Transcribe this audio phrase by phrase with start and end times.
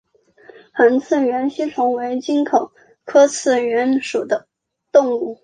[0.79, 2.71] 鸻刺缘吸虫为棘口
[3.05, 4.47] 科刺缘属的
[4.91, 5.39] 动物。